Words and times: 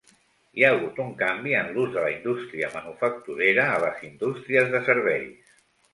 Hi 0.59 0.63
ha 0.63 0.69
hagut 0.75 1.01
un 1.03 1.11
canvi 1.19 1.51
en 1.57 1.69
l'ús 1.75 1.93
de 1.97 2.05
la 2.07 2.15
indústria 2.15 2.69
manufacturera 2.77 3.67
a 3.75 3.77
les 3.85 4.03
indústries 4.11 4.73
de 4.77 4.83
serveis. 4.89 5.57